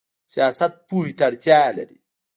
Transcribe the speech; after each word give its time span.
سیاست 0.33 0.73
پوهې 0.87 1.11
ته 1.17 1.23
اړتیا 1.29 1.61
لري؟ 1.77 1.97